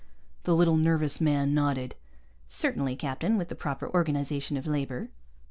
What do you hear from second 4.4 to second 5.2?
of labor."